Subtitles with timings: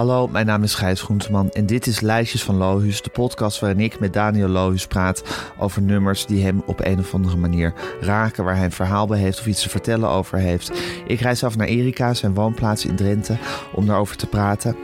[0.00, 3.80] Hallo, mijn naam is Gijs Groenteman en dit is Lijstjes van Lohuus, de podcast waarin
[3.80, 5.22] ik met Daniel Lohuus praat
[5.58, 9.18] over nummers die hem op een of andere manier raken, waar hij een verhaal bij
[9.18, 10.72] heeft of iets te vertellen over heeft.
[11.06, 13.36] Ik reis af naar Erika, zijn woonplaats in Drenthe,
[13.72, 14.76] om daarover te praten.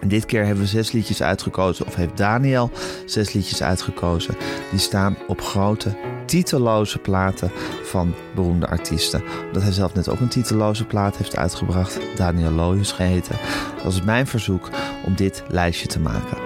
[0.00, 2.70] En dit keer hebben we zes liedjes uitgekozen, of heeft Daniel
[3.06, 4.36] zes liedjes uitgekozen.
[4.70, 5.96] Die staan op grote,
[6.30, 7.50] titelloze platen
[7.82, 9.22] van beroemde artiesten.
[9.46, 13.36] Omdat hij zelf net ook een titelloze plaat heeft uitgebracht, Daniel Lohuus geheten.
[13.74, 14.68] Dat was mijn verzoek
[15.06, 16.38] om dit lijstje te maken.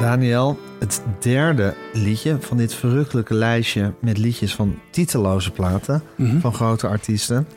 [0.00, 6.02] Daniel, het derde liedje van dit verrukkelijke lijstje met liedjes van titelloze platen
[6.40, 7.48] van grote artiesten.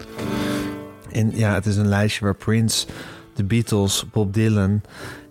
[1.12, 2.88] En ja, het is een lijstje waar Prince,
[3.34, 4.82] de Beatles, Bob Dylan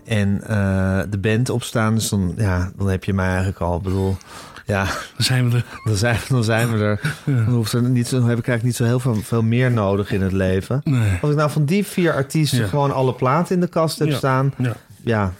[0.07, 1.95] en eh, de band op staan.
[1.95, 3.77] Dus dan, ja, dan heb je mij eigenlijk al.
[3.77, 4.17] Ik bedoel,
[4.67, 5.65] ja, Dan zijn we er.
[5.85, 7.01] dan zijn, dan zijn we er.
[7.25, 9.71] Dan, hoeft er niet, zo- dan heb ik eigenlijk niet zo heel veel, veel meer
[9.71, 10.81] nodig in het leven.
[10.85, 11.19] Nee.
[11.23, 12.67] Als ik nou van die vier artiesten Ja.
[12.67, 14.17] gewoon alle platen in de kast heb Ja.
[14.17, 14.77] staan, Ja.
[15.03, 15.33] ja,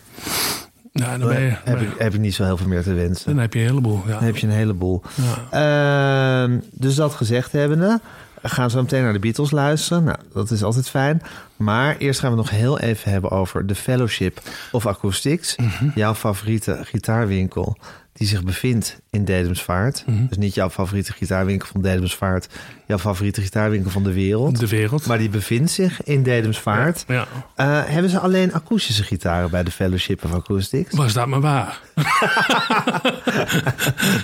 [0.93, 3.27] Nou, dan, je, heb, ik, heb ik niet zo heel veel meer te wensen.
[3.35, 4.03] dan heb je een heleboel.
[4.07, 4.13] Ja.
[4.13, 5.03] Dan heb je een heleboel.
[5.51, 8.01] Ehm, dus dat gezegd hebbende,
[8.49, 10.05] gaan we zo meteen naar de Beatles luisteren.
[10.05, 11.23] Nou, dat is altijd fijn.
[11.57, 14.41] Maar eerst gaan we nog heel even hebben over The Fellowship
[14.73, 15.57] of Acoustics.
[15.57, 15.89] Mhm.
[15.95, 17.77] Jouw favoriete gitaarwinkel
[18.17, 20.05] die zich bevindt in Dedemsvaart.
[20.07, 20.27] Mhm.
[20.29, 22.49] Dus niet jouw favoriete gitaarwinkel van Dedemsvaart.
[22.87, 24.59] Jouw favoriete gitaarwinkel van de wereld.
[24.59, 25.07] De wereld.
[25.07, 27.05] Maar die bevindt zich in Dedemsvaart.
[27.09, 27.27] Ja.
[27.57, 30.95] Eh, hebben ze alleen akoestische gitaren bij de Fellowship of Acoustics?
[30.97, 31.81] Was dat maar waar?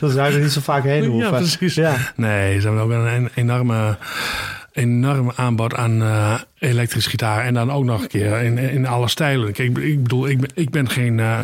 [0.01, 1.31] Dan zou je er niet zo vaak heen hoeven.
[1.31, 1.75] Ja, precies.
[1.75, 1.97] Ja.
[2.17, 3.97] Nee, ze hebben ook een, een enorme,
[4.73, 7.45] enorme aanbod aan eh elektrische gitaar.
[7.45, 9.53] En dan ook nog een keer in, in alle stijlen.
[9.53, 11.39] Kijk, ik, ik bedoel, ik, ben- ik ben geen, eh,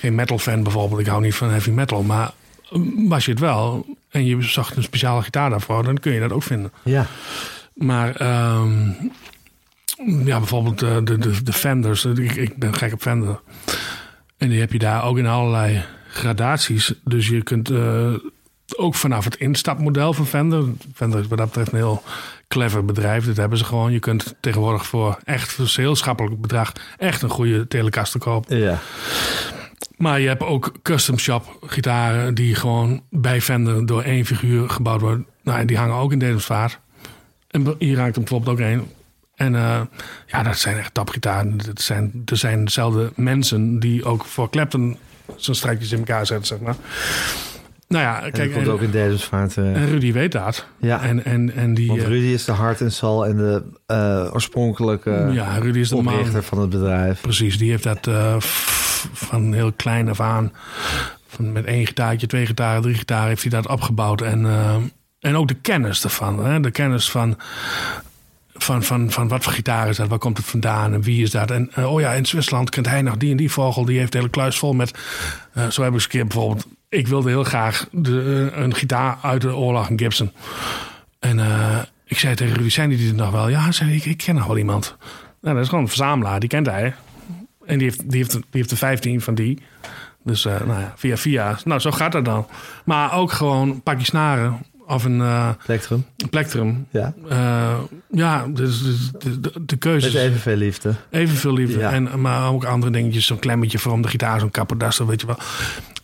[0.00, 1.00] geen metal fan bijvoorbeeld.
[1.00, 2.02] Ik hou niet van heavy metal.
[2.02, 2.32] Maar
[3.08, 6.32] was je het wel en je zag een speciale gitaar daarvoor, dan kun je dat
[6.32, 6.72] ook vinden.
[6.82, 7.06] ja.
[7.74, 8.88] Maar ehm,
[10.24, 12.04] ja, bijvoorbeeld eh, de, de, de Fenders.
[12.04, 13.40] Ik, ik ben gek op Fender.
[14.36, 16.92] En die heb je daar ook in allerlei gradaties.
[17.04, 18.12] Dus je kunt eh,
[18.76, 20.64] ook vanaf het instapmodel van Fender.
[20.94, 22.02] Fender is wat dat betreft een heel
[22.48, 23.24] clever bedrijf.
[23.26, 23.92] Dat hebben ze gewoon.
[23.92, 28.56] Je kunt tegenwoordig voor echt voor een heel schappelijk bedrag echt een goede telecaster kopen.
[28.56, 28.78] Ja.
[30.00, 35.00] Maar je hebt ook custom shop gitaren die gewoon bij Fender door één figuur gebouwd
[35.00, 35.26] worden.
[35.42, 36.78] Nou, en die hangen ook in Dedemsvaart.
[37.50, 38.90] En hier raakt hem bijvoorbeeld ook één.
[39.34, 39.80] En eh,
[40.26, 41.58] ja, dat zijn echt tapgitaren.
[41.58, 44.98] Dat zijn, er zijn dezelfde mensen die ook voor Clapton
[45.36, 46.76] zijn strijkjes in elkaar zetten, zeg maar.
[47.90, 48.92] Nou ja, En kijk, dat komt en, ook in
[49.56, 50.66] eh, en Rudy weet dat.
[50.78, 51.02] Ja.
[51.02, 51.88] En, en, en die...
[51.88, 55.88] Want eh, Rudy is de hart en zal en de eh, oorspronkelijke ja, Rudy is
[55.88, 56.42] de oprichter man.
[56.42, 57.20] van het bedrijf.
[57.20, 58.08] Precies, die heeft dat
[59.12, 60.52] van heel klein af aan.
[61.26, 64.20] Van met één gitaartje, twee gitaren, drie gitaren heeft hij dat opgebouwd.
[64.20, 64.46] En,
[65.20, 66.44] en ook de kennis ervan.
[66.44, 66.60] Hè?
[66.60, 67.38] De kennis van,
[68.54, 71.30] van, van, van wat voor gitaar is dat, waar komt het vandaan en wie is
[71.30, 71.50] dat.
[71.50, 73.84] En oh ja, in Zwitserland kent hij nog die en die vogel.
[73.84, 74.98] Die heeft de hele kluis vol met...
[75.54, 76.66] zo heb ik eens een keer bijvoorbeeld...
[76.90, 80.32] Ik wilde heel graag de, eh, een gitaar uit de oorlog, een Gibson.
[81.18, 83.48] En eh, ik zei tegen Rudy, zijn die er nog wel?
[83.48, 84.96] Ja, zei ik, ik ken nog wel iemand.
[85.40, 86.94] Nou, dat is gewoon een verzamelaar, die kent hij.
[87.64, 89.58] En die heeft, die heeft, die heeft er 15 van die.
[90.24, 91.58] Dus eh, nou ja, via via.
[91.64, 92.46] Nou, zo gaat dat dan.
[92.84, 94.58] Maar ook gewoon een pakje snaren
[94.90, 96.04] of een eh Plectrum.
[96.16, 96.86] een plektrum.
[96.90, 97.12] Ja.
[97.28, 97.78] Eh,
[98.10, 100.94] ja, dus, dus de, de, de keuze Met evenveel liefde.
[101.10, 101.78] evenveel liefde.
[101.78, 101.90] Ja.
[101.92, 105.26] En, maar ook andere dingetjes, zo'n klemmetje voor om de gitaar, zo'n kapperdaster, weet je
[105.26, 105.36] wel.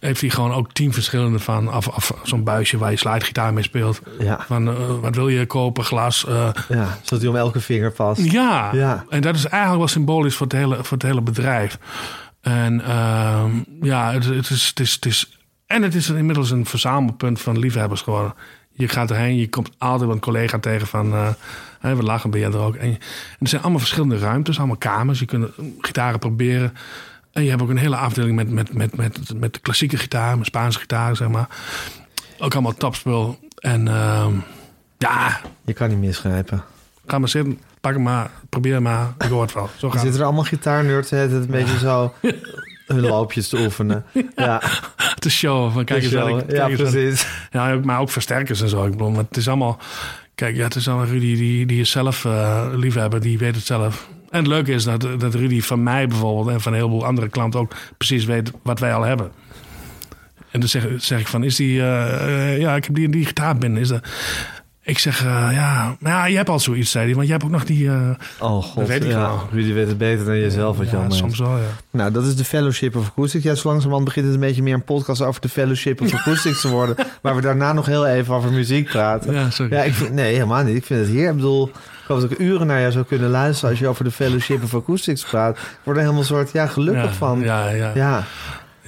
[0.01, 1.75] Heeft hij gewoon ook tien verschillende van.
[1.75, 4.01] Of, of zo'n buisje waar je slidegitaar mee speelt.
[4.19, 4.39] Ja.
[4.47, 6.25] Van, eh, wat wil je kopen, glas?
[6.69, 6.99] ja.
[7.03, 8.31] Zodat hij om elke vinger past.
[8.33, 8.71] ja.
[8.75, 9.05] Ja.
[9.09, 11.79] en dat is eigenlijk wel symbolisch voor het hele, voor het hele bedrijf.
[12.41, 15.31] En ehm, ja, het, het, is, het, is, het is.
[15.67, 18.35] En het is inmiddels een verzamelpunt van liefhebbers geworden.
[18.77, 21.13] Je gaat erheen, je komt altijd wel een collega tegen van.
[21.13, 21.29] eh,
[21.81, 22.75] hè, we lachen ben je er ook.
[22.75, 22.99] En,
[23.39, 25.19] er zijn allemaal verschillende ruimtes, allemaal kamers.
[25.19, 25.49] Je kunt
[25.81, 26.75] gitaren proberen.
[27.33, 30.39] En je hebt ook een hele afdeling met, met, met, met, met de klassieke gitaar,
[30.39, 31.49] met Spaanse gitaren, zeg maar.
[32.39, 33.39] Ook allemaal topspul.
[33.59, 34.33] En ehm,
[34.99, 36.65] ja, Je kan niet misgrijpen.
[37.07, 39.15] Ga maar zitten, pak hem maar, probeer hem maar.
[39.19, 39.71] Ik hoor het wel.
[39.77, 42.13] Zo gaat zitten er allemaal gitaarnerds het een beetje zo
[42.87, 44.05] hun loopjes te oefenen.
[44.37, 44.63] Ja,
[45.19, 45.73] te showen.
[45.73, 47.27] Van, kijk eens wat ik, ja precies.
[47.51, 48.85] Ja, maar ook versterkers en zo.
[48.85, 49.79] Ik bedoel, maar het is allemaal...
[50.35, 53.65] Kijk, ja, het is allemaal Rudy, die, die is zelf eh liefhebber, die weet het
[53.65, 54.09] zelf.
[54.31, 57.29] En het leuke is dat, dat Rudy van mij bijvoorbeeld en van een heleboel andere
[57.29, 59.31] klanten ook precies weet wat wij al hebben.
[60.51, 61.81] En dan zeg, zeg ik van, is die...
[61.81, 63.81] eh, eh, ja, ik heb die en die gitaar binnen.
[63.81, 64.09] Is dat...
[64.87, 67.15] Ik zeg, uh, ja, maar ja, je hebt al zoiets, zei hij.
[67.15, 67.85] Want je hebt ook nog die...
[67.85, 69.19] Uh, oh god, dat weet ik ja.
[69.19, 69.49] wel.
[69.53, 71.65] Jullie weet het beter dan jezelf wat je ja, soms wel, ja.
[71.91, 73.45] Nou, dat is de Fellowship of Acoustics.
[73.45, 76.61] Ja, zo langzamerhand begint het een beetje meer een podcast over de Fellowship of Acoustics
[76.61, 76.97] te worden.
[77.23, 79.35] waar we daarna nog heel even over muziek praten.
[79.35, 79.73] Ja, sorry.
[79.73, 80.77] Ja, ik vind, nee, helemaal niet.
[80.77, 81.29] Ik vind het hier.
[81.29, 84.05] Ik bedoel, ik hoop dat ik uren naar jou zou kunnen luisteren als je over
[84.05, 85.57] de Fellowship of Acoustics praat.
[85.57, 87.41] Ik word er helemaal een soort, ja, gelukkig van.
[87.41, 87.93] Ja, ja.
[87.95, 88.25] ja.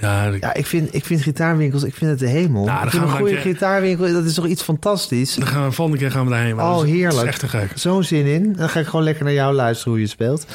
[0.01, 2.65] Ja, ja, ik vind, ik vind gitaarwinkels, ik vind het de hemel.
[2.65, 5.35] Nou, ik vind een goede gitaarwinkel, dat is toch iets fantastisch?
[5.35, 6.59] Dan gaan we, volgende keer gaan we daarheen.
[6.59, 7.27] Oh, heerlijk.
[7.27, 7.71] echt te gek.
[7.75, 8.53] Zo'n zin in.
[8.53, 10.45] Dan ga ik gewoon lekker naar jou luisteren hoe je speelt.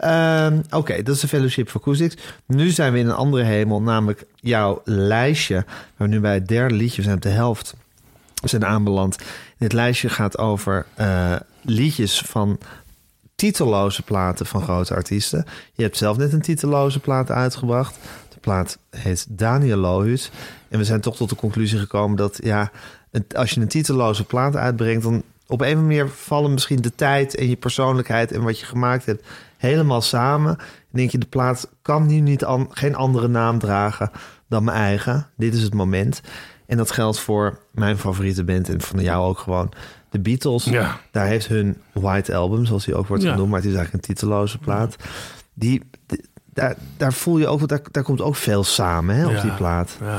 [0.00, 2.16] Uh, Oké, dat is de Fellowship for Acoustics.
[2.46, 5.64] Nu zijn we in een andere hemel, namelijk jouw lijstje.
[5.96, 7.74] We nu bij het derde liedje, we zijn op de helft,
[8.42, 9.18] we zijn aanbeland.
[9.58, 12.58] Dit lijstje gaat over uh, liedjes van
[13.34, 15.44] titelloze platen van grote artiesten.
[15.72, 17.98] Je hebt zelf net een titelloze plaat uitgebracht
[18.44, 20.30] plaat heet Daniel Lohuus.
[20.68, 22.70] En we zijn toch tot de conclusie gekomen dat ja,
[23.36, 26.94] als je een titelloze plaat uitbrengt, dan op een of andere manier vallen misschien de
[26.94, 29.26] tijd en je persoonlijkheid en wat je gemaakt hebt
[29.56, 30.58] helemaal samen.
[30.58, 34.10] En denk je, de plaat kan nu niet an, geen andere naam dragen
[34.48, 35.26] dan mijn eigen.
[35.36, 36.20] Dit is het moment.
[36.66, 39.72] En dat geldt voor mijn favoriete band en van jou ook gewoon.
[40.10, 41.00] De Beatles, ja.
[41.10, 44.14] daar heeft hun White Album, zoals die ook wordt genoemd, maar het is eigenlijk een
[44.14, 44.96] titelloze plaat.
[45.54, 45.82] Die,
[46.54, 49.98] daar, daar voel je ook, daar, daar komt ook veel samen hè, op die plaat.
[50.00, 50.18] Ja.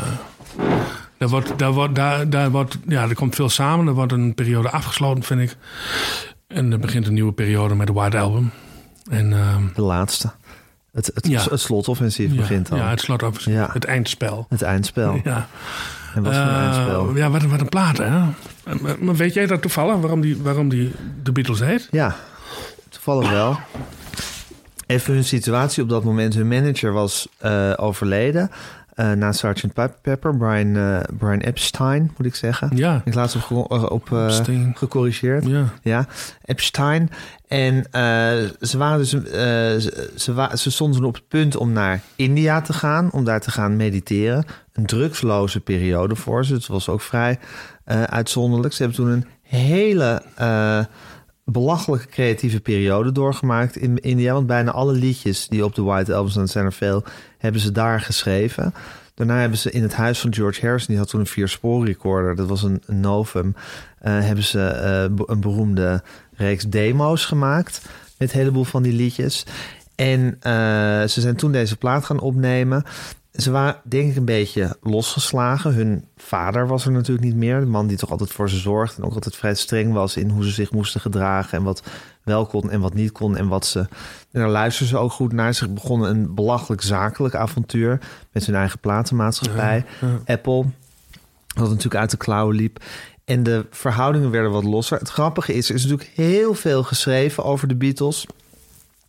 [1.18, 3.88] Daar, wordt, daar, wordt, daar, daar, wordt, ja, er komt veel samen.
[3.88, 5.56] Er wordt een periode afgesloten, vind ik.
[6.48, 8.52] En er begint een nieuwe periode met de White Album.
[9.10, 10.32] En, uh, de laatste.
[10.92, 11.44] Het, het, ja.
[11.50, 12.78] het slotoffensief ja, begint al.
[12.78, 13.54] Ja, het slotoffensief.
[13.54, 13.70] Ja.
[13.74, 14.46] Het eindspel.
[14.50, 15.20] Het eindspel.
[15.24, 15.48] Ja.
[16.16, 17.16] En wat voor uh, eindspel?
[17.16, 18.10] Ja, wat, wat een plaat, hè?
[19.00, 20.92] Maar weet jij dat toevallig, waarom die, waarom die
[21.24, 21.88] de Beatles heet?
[21.92, 22.16] Ja,
[22.90, 23.60] toevallig wel.
[24.86, 26.34] Even hun situatie op dat moment.
[26.34, 28.52] Hun manager was uh, overleden.
[28.96, 32.72] Uh, na Sergeant Pepper, Brian, uh, Brian Epstein, moet ik zeggen.
[32.76, 33.02] Ja.
[33.06, 34.08] Ik laatst op, op
[34.74, 35.46] gecorrigeerd.
[35.46, 35.74] Ja.
[35.82, 36.08] ja.
[36.46, 37.10] Epstein.
[37.48, 37.88] En
[38.62, 43.12] ze, waren dus, ze, ze, ze stonden op het punt om naar India te gaan,
[43.12, 44.46] om daar te gaan mediteren.
[44.74, 46.54] Een drugsloze periode voor ze.
[46.54, 47.40] Het was ook vrij
[48.10, 48.74] uitzonderlijk.
[48.74, 50.22] Ze hebben toen een hele
[51.46, 54.34] belachelijke creatieve periode doorgemaakt in India.
[54.34, 57.04] Want bijna alle liedjes die op de White Album staan, zijn er veel,
[57.38, 58.74] hebben ze daar geschreven.
[59.14, 62.36] Daarna hebben ze in het huis van George Harrison, die had toen een vier-spoor recorder,
[62.36, 63.62] dat was een, novum, uh,
[64.02, 66.04] hebben ze uh, een beroemde
[66.34, 67.82] reeks demo's gemaakt
[68.18, 69.46] met een heleboel van die liedjes.
[69.96, 70.32] En uh,
[71.04, 72.84] ze zijn toen deze plaat gaan opnemen.
[73.38, 75.74] Ze waren denk ik een beetje losgeslagen.
[75.74, 77.60] Hun vader was er natuurlijk niet meer.
[77.60, 79.02] De man die toch altijd voor ze zorgde.
[79.02, 81.58] En ook altijd vrij streng was in hoe ze zich moesten gedragen.
[81.58, 81.84] En wat
[82.24, 83.38] wel kon en wat niet kon.
[83.38, 83.80] En wat ze.
[84.32, 85.54] En daar luisterden ze ook goed naar.
[85.54, 88.00] Ze begonnen een belachelijk zakelijk avontuur.
[88.32, 89.86] Met hun eigen platenmaatschappij.
[90.26, 90.66] Apple.
[91.56, 92.84] Wat natuurlijk uit de klauwen liep.
[93.26, 95.00] En de verhoudingen werden wat losser.
[95.00, 98.26] Het grappige is, er is natuurlijk heel veel geschreven over de Beatles.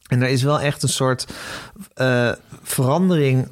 [0.07, 1.27] En er is wel echt een soort
[1.97, 2.33] uh,
[2.63, 3.49] verandering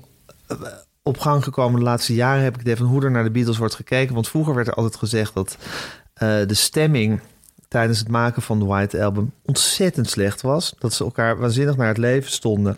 [1.02, 3.58] op gang gekomen de laatste jaren heb ik het van hoe er naar de Beatles
[3.58, 4.14] wordt gekeken.
[4.14, 7.20] Want vroeger werd er altijd gezegd dat uh, de stemming
[7.68, 10.74] tijdens het maken van de White Album ontzettend slecht was.
[10.78, 12.76] Dat ze elkaar waanzinnig naar het leven stonden.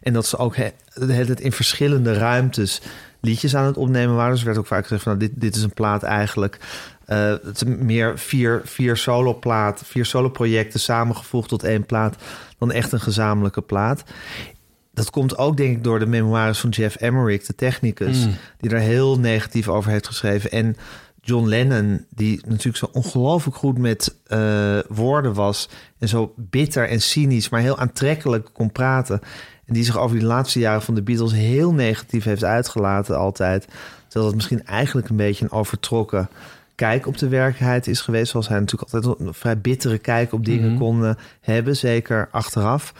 [0.00, 0.56] En dat ze ook
[0.94, 2.80] het in verschillende ruimtes
[3.20, 4.32] liedjes aan het opnemen waren.
[4.32, 6.58] Dus werd ook vaak gezegd van nou, dit, dit is een plaat eigenlijk.
[7.08, 12.16] Uh, het meer vier, vier solo plaat, vier solo projecten samengevoegd tot één plaat
[12.58, 14.04] dan echt een gezamenlijke plaat
[14.96, 18.34] dat komt ook denk ik door de memoires van Jeff Emmerich, de technicus, mm.
[18.58, 20.50] die daar heel negatief over heeft geschreven.
[20.50, 20.76] En
[21.20, 27.00] John Lennon, die natuurlijk zo ongelooflijk goed met uh, woorden was en zo bitter en
[27.00, 29.20] cynisch, maar heel aantrekkelijk kon praten.
[29.64, 33.66] En die zich over die laatste jaren van de Beatles heel negatief heeft uitgelaten altijd.
[34.04, 36.28] Terwijl het misschien eigenlijk een beetje een overtrokken
[36.74, 38.30] kijk op de werkelijkheid is geweest.
[38.30, 42.92] Zoals hij natuurlijk altijd een vrij bittere kijk op dingen mm kon hebben, zeker achteraf.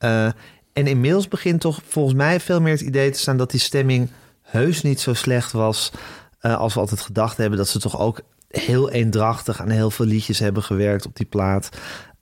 [0.00, 0.28] Uh,
[0.72, 4.10] en inmiddels begint toch volgens mij veel meer het idee te staan dat die stemming
[4.42, 5.92] heus niet zo slecht was
[6.42, 7.58] uh, als we altijd gedacht hebben.
[7.58, 11.68] Dat ze toch ook heel eendrachtig aan heel veel liedjes hebben gewerkt op die plaat.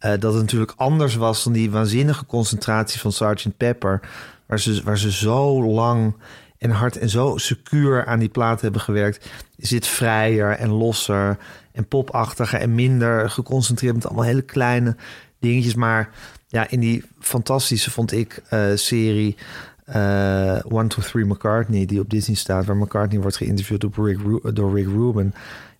[0.01, 3.57] Uh, dat het natuurlijk anders was dan die waanzinnige concentratie van Sgt.
[3.57, 4.01] Pepper.
[4.47, 6.15] Waar ze, waar ze zo lang
[6.59, 9.31] en hard en zo secuur aan die plaat hebben gewerkt.
[9.57, 11.39] Is dit vrijer en losser
[11.73, 14.97] en popachtiger en minder geconcentreerd met allemaal hele kleine
[15.39, 15.75] dingetjes.
[15.75, 16.11] Maar
[16.51, 19.37] ja, in die fantastische, vond ik, uh, serie
[19.97, 24.19] uh, One, Two, Three McCartney, die op Disney staat, waar McCartney wordt geïnterviewd door Rick,
[24.25, 25.35] Ru door Rick Rubin.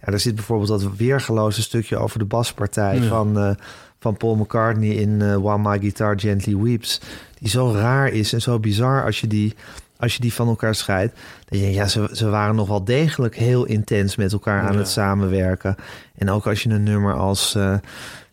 [0.05, 3.51] Ja, daar zit bijvoorbeeld dat weergeloze stukje over de baspartij van, uh,
[3.99, 7.01] van Paul McCartney in uh, While My Guitar Gently Weeps.
[7.39, 9.55] Die zo raar is en zo bizar als je die
[9.97, 11.15] als je die van elkaar scheidt.
[11.49, 14.73] Dan denk je, ja, ze, ze waren nog wel degelijk heel intens met elkaar aan
[14.73, 14.79] Ja.
[14.79, 15.77] het samenwerken.
[16.19, 17.55] En ook als je een nummer als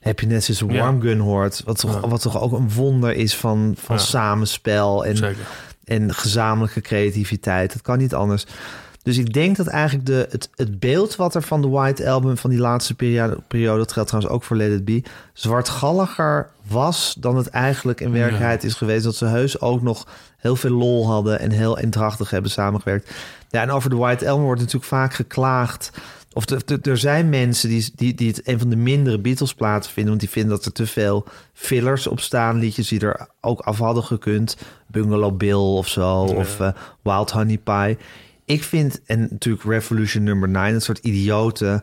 [0.08, 3.36] eh, Happiness is a Warm Gun hoort, wat toch, wat toch ook een wonder is
[3.36, 5.46] van, van samenspel en, Zeker.
[5.84, 7.74] en gezamenlijke creativiteit.
[7.74, 8.46] Dat kan niet anders.
[9.08, 12.38] Dus ik denk dat eigenlijk de, het, het beeld wat er van de White Album
[12.38, 17.16] van die laatste periode, periode, dat geldt trouwens ook voor Let It Be, zwartgalliger was
[17.20, 19.04] dan het eigenlijk in werkelijkheid is geweest.
[19.04, 23.12] Dat ze heus ook nog heel veel lol hadden en heel eendrachtig hebben samengewerkt.
[23.50, 25.92] Ja, en over de White Album wordt natuurlijk vaak geklaagd.
[26.38, 26.50] Of
[26.82, 30.29] er- zijn mensen die, die, die het een van de mindere Beatles-platen vinden, want die
[30.32, 32.60] vinden dat er te veel fillers op staan.
[32.60, 34.58] Liedjes die er ook af hadden gekund.
[34.88, 36.70] Bungalow Bill of zo, of eh,
[37.03, 37.98] Wild Honey Pie.
[38.46, 41.82] Ik vind, en natuurlijk Revolution Number 9, een soort idiote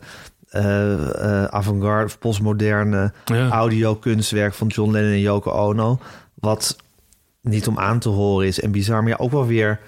[0.48, 3.48] eh, avant-garde of postmoderne Ja.
[3.48, 5.98] audio-kunstwerk van John Lennon en Yoko Ono.
[6.34, 6.76] Wat
[7.40, 9.80] niet om aan te horen is en bizar, maar ja, ook wel weer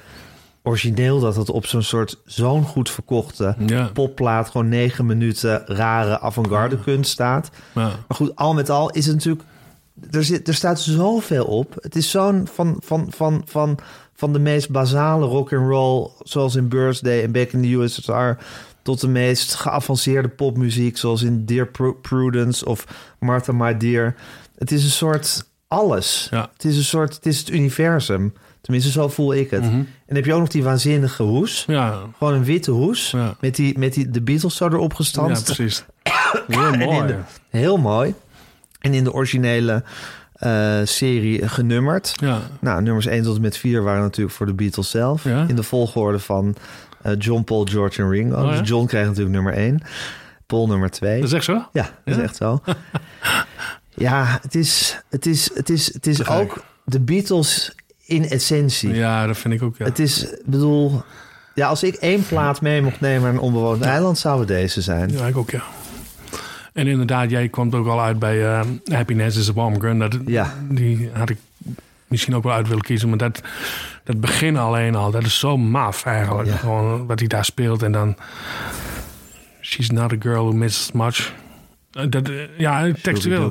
[0.67, 3.91] origineel dat het op zo'n soort zo'n goed verkochte Ja.
[3.93, 7.51] popplaat gewoon negen minuten rare avant-garde kunst staat.
[7.75, 7.83] Ja.
[7.83, 9.45] Maar goed, al met al is het natuurlijk.
[10.11, 11.75] Er, zit, er staat zoveel op.
[11.81, 13.79] Het is zo'n van, van, van, van,
[14.15, 18.43] van de meest basale rock and roll, zoals in Birthday en Back in the USSR,
[18.83, 22.85] tot de meest geavanceerde popmuziek, zoals in Dear Pru- Prudence of
[23.19, 24.15] Martha My Dear.
[24.59, 26.29] Het is een soort alles.
[26.31, 26.51] Ja.
[26.53, 28.33] Het is een soort, het is het universum.
[28.67, 29.63] Tenminste, zo voel ik het.
[29.63, 31.65] En dan heb je ook nog die waanzinnige hoes.
[31.67, 31.99] Ja.
[32.19, 33.11] Gewoon een witte hoes.
[33.11, 33.37] Ja.
[33.41, 35.45] Met, die, met die, de Beatles zo erop ja, gestanst.
[35.45, 35.85] precies.
[36.49, 37.07] Heel mooi.
[37.07, 37.19] de-
[37.51, 38.15] heel mooi.
[38.81, 39.83] En in de originele
[40.33, 42.13] eh, serie genummerd.
[42.17, 42.41] Ja.
[42.61, 45.25] Nou, nummers 1 tot en met 4 waren natuurlijk voor de Beatles zelf.
[45.25, 45.45] Ja.
[45.49, 46.57] In de volgorde van
[47.03, 48.37] eh, John, Paul, George en Ringo.
[48.45, 48.59] Oh, ja?
[48.59, 49.81] Dus John kreeg natuurlijk nummer 1.
[50.47, 51.15] Paul nummer 2.
[51.21, 51.63] Dat is echt zo?
[51.73, 52.23] Ja, dat is Ja?
[52.23, 52.61] echt zo.
[54.07, 57.75] ja, het is, het is, het is, het is ook de Beatles
[58.07, 58.95] in essentie.
[58.95, 59.77] Ja, dat vind ik ook.
[59.77, 59.85] Ja.
[59.85, 61.03] Het is, bedoel...
[61.55, 64.19] Ja, als ik één plaat mee mocht nemen naar een onbewoond eiland...
[64.19, 65.11] zou het deze zijn.
[65.13, 65.63] Ja, ik ook, ja.
[66.73, 69.99] En inderdaad, jij kwam ook al uit bij eh, Happiness is a Warm Gun.
[69.99, 70.55] Dat, Ja.
[70.69, 71.39] Die had ik
[72.07, 73.09] misschien ook wel uit willen kiezen.
[73.09, 73.41] Maar dat,
[74.05, 76.49] dat begin alleen al, dat is zo maf eigenlijk.
[76.49, 76.57] Ja.
[76.57, 77.83] Gewoon wat hij daar speelt.
[77.83, 78.17] En dan...
[79.61, 81.33] She's not a girl who misses much.
[81.93, 83.51] Eh, Dat, eh, ja, textueel.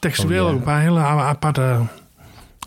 [0.00, 1.78] Textueel ook een paar hele aparte...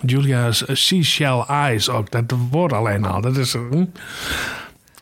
[0.02, 2.12] Julia's seashell eyes ook.
[2.12, 3.22] Dat woord alleen al.
[3.22, 3.56] Dat is...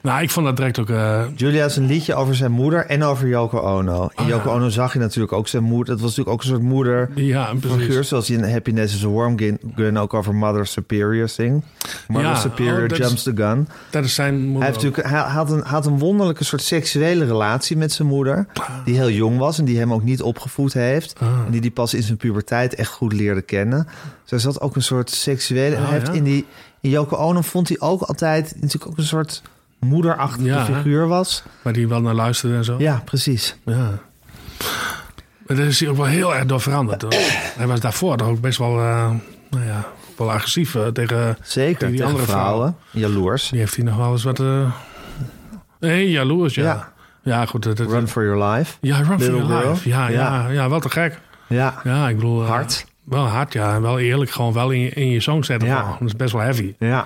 [0.02, 0.90] Nou, ik vond dat direct ook...
[0.90, 4.04] eh, Julia is een liedje over zijn moeder en over Yoko Ono.
[4.04, 4.56] In Ah, Yoko ja.
[4.56, 5.86] Ono zag je natuurlijk ook zijn moeder.
[5.94, 7.78] Dat was natuurlijk ook een soort moeder ja, precies.
[7.84, 8.04] figuur.
[8.04, 9.38] Zoals in Happiness is a Warm
[9.76, 11.66] Gun, ook over Mother Superior zingt.
[12.08, 13.68] Mother Ja, Superior oh, is- jumps the gun.
[13.90, 14.62] Dat is zijn moeder.
[14.62, 18.48] Hij, heeft natuurlijk, hij had, een, had een wonderlijke soort seksuele relatie met zijn moeder.
[18.86, 21.16] Die heel jong was en die hem ook niet opgevoed heeft.
[21.20, 21.28] Ah.
[21.46, 23.88] En die die pas in zijn puberteit echt goed leerde kennen.
[24.22, 25.76] Dus hij zat ook een soort seksuele...
[25.76, 26.46] en Ah, hij heeft in, die,
[26.82, 28.54] in Yoko Ono vond hij ook altijd...
[28.56, 29.42] natuurlijk ook een soort
[29.80, 31.44] moederachtige Ja, figuur was.
[31.62, 32.76] Waar die wel naar luisterde en zo.
[32.80, 33.56] Ja, precies.
[33.66, 33.90] Ja.
[35.48, 37.02] Maar daar is hij ook wel heel erg door veranderd.
[37.02, 37.12] hoor.
[37.58, 39.10] hij was daarvoor ook best wel, eh,
[39.50, 39.86] nou ja,
[40.18, 41.38] wel agressief eh, tegen...
[41.42, 42.76] Zeker, Die tegen andere vrouwen.
[42.92, 43.50] Jaloers.
[43.50, 44.42] Die heeft hij nog wel eens wat...
[45.80, 46.64] nee, jaloers, ja.
[46.64, 46.92] Ja.
[47.24, 47.64] Ja, goed.
[47.64, 48.78] Dat, dat- Run for your life.
[48.82, 49.70] ja, Run for Your Girl.
[49.72, 49.90] Life.
[49.90, 50.20] Ja, ja.
[50.20, 50.50] Ja.
[50.50, 51.20] Ja, wel te gek.
[51.48, 52.44] Ja, Ja, ik bedoel...
[52.46, 52.86] Hard.
[53.04, 53.74] Wel hard, ja.
[53.74, 55.68] En wel eerlijk, gewoon wel in je, in je song zetten.
[55.70, 55.96] Ja.
[56.00, 56.76] Dat is best wel heavy.
[56.80, 57.06] ja.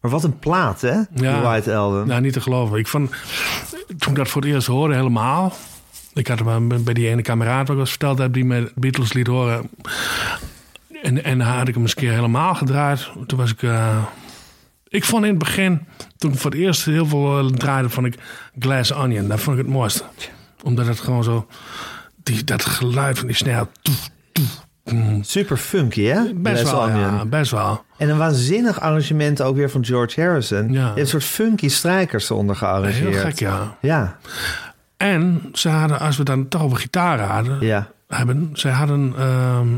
[0.00, 0.92] Maar wat een plaat, hè?
[0.94, 1.06] Ja.
[1.36, 2.06] De White Album.
[2.06, 2.78] Nou, niet te geloven.
[2.78, 3.10] Ik vond,
[3.98, 5.52] toen ik dat voor het eerst hoorde, helemaal.
[6.14, 9.12] Ik had hem bij die ene kameraad wat ik was verteld heb, die me Beatles
[9.12, 9.70] liet horen.
[11.02, 13.10] En, en dan had ik hem eens een keer helemaal gedraaid.
[13.26, 13.62] Toen was ik.
[13.62, 14.04] eh,
[14.88, 15.86] ik vond in het begin,
[16.18, 18.14] toen ik voor het eerst heel veel eh, draaide, vond ik
[18.58, 19.28] Glass Onion.
[19.28, 20.02] Dat vond ik het mooiste.
[20.62, 21.46] Omdat het gewoon zo.
[22.22, 23.68] Die, dat geluid van die snel.
[23.82, 24.65] toef, toef.
[25.20, 26.20] Super funky, hè?
[26.34, 27.00] Best wel, Onion.
[27.00, 27.84] ja, best wel.
[27.96, 30.72] En een waanzinnig arrangement ook weer van George Harrison.
[30.72, 30.92] Ja.
[30.96, 33.14] Een soort funky strijkers eronder gearrangeerd.
[33.14, 33.76] Heel gek, ja.
[33.80, 34.18] Ja,
[34.96, 37.88] En ze hadden, als we dan toch over gitaren hadden, ja.
[38.08, 38.50] hebben.
[38.52, 39.68] Zij hadden ehm,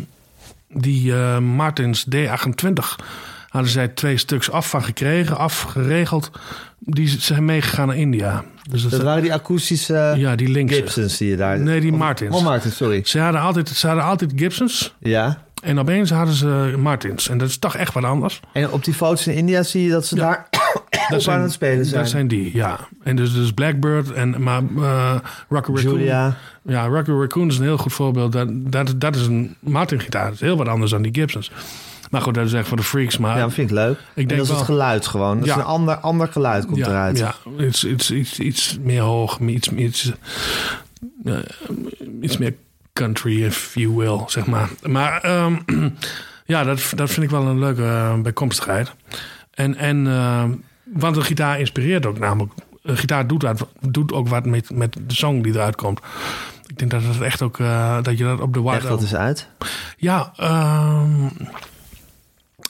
[0.69, 3.05] die eh, Martins D28.
[3.49, 6.31] Hadden zij twee stuks af van gekregen, afgeregeld.
[6.79, 8.45] Die zijn meegegaan naar India.
[8.71, 10.69] Dus dat, Dat waren die akoestische ja, die.
[10.69, 11.59] Gibsons die je daar...
[11.59, 12.37] Nee, die Of- Martins.
[12.37, 13.01] Oh, Martins, sorry.
[13.05, 14.95] Ze hadden, altijd, ze hadden altijd Gibsons.
[14.99, 15.43] Ja.
[15.63, 17.29] En opeens hadden ze Martins.
[17.29, 18.41] En dat is toch echt wat anders.
[18.53, 20.49] En op die foto's in India zie je dat ze daar
[21.15, 22.01] op aan het spelen zijn.
[22.01, 22.79] Dat zijn die, ja.
[23.03, 25.15] En dus, dus Blackbird en maar uh,
[25.49, 25.99] Rocky Raccoon.
[25.99, 26.37] Julia.
[26.63, 28.33] Ja, Rocky Raccoon is een heel goed voorbeeld.
[28.33, 30.25] Dat, dat, dat is een Martin-gitaar.
[30.25, 31.51] Dat is heel wat anders dan die Gibsons.
[32.11, 33.19] Maar goed, dat is echt voor de freaks.
[33.19, 33.97] Maar Ja, dat vind ik leuk.
[33.99, 35.39] en denk dat is wel- het geluid gewoon.
[35.39, 35.55] Dat Ja.
[35.55, 37.19] is een ander, ander geluid komt ja, eruit.
[37.19, 40.13] Ja, iets, iets, iets, iets meer hoog, iets, iets,
[41.25, 41.35] eh,
[42.21, 42.55] iets meer
[42.93, 44.69] country, if you will, zeg maar.
[44.83, 45.57] Maar ehm,
[46.47, 48.93] ja, dat, dat vind ik wel een leuke eh, bijkomstigheid.
[49.51, 50.45] En, en uh,
[50.85, 52.53] want een gitaar inspireert ook namelijk.
[52.83, 56.01] Een gitaar doet, wat, doet ook wat met, met de song die eruit komt.
[56.67, 59.01] Ik denk dat het echt ook uh, dat je dat op de White Leg dat
[59.01, 59.49] eens uit.
[59.97, 61.03] Ja, uh,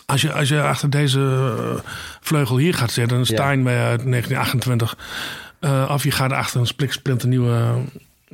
[0.09, 1.83] als, je, als je achter deze
[2.21, 3.69] vleugel hier gaat zitten, een Stein ja.
[3.69, 4.97] uit 1928,
[5.61, 7.75] uh, of je gaat achter een spliksplinter nieuwe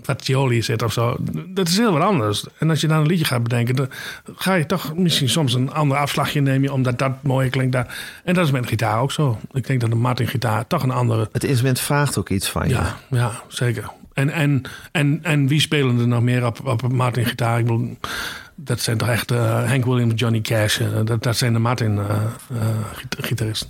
[0.02, 1.16] Fagioli zit of zo.
[1.47, 2.45] Dat is heel wat anders.
[2.59, 3.88] En als je dan een liedje gaat bedenken, dan
[4.37, 7.99] ga je toch misschien soms een ander afslagje nemen, omdat dat mooier klinkt daar.
[8.25, 9.38] En dat is met een gitaar ook zo.
[9.52, 11.28] Ik denk dat de Martin gitaar toch een andere.
[11.33, 12.75] Het instrument vraagt ook iets van je.
[12.75, 13.90] Ja, ja zeker.
[14.12, 14.62] En, en,
[14.93, 17.59] en, en wie spelen er nog meer op, op Martin gitaar?
[17.59, 17.97] Ik bedoel,
[18.55, 20.81] dat zijn toch echt uh, Hank Williams, Johnny Cash.
[20.81, 22.17] Uh, dat, dat zijn de Martin uh,
[23.09, 23.69] gitaristen.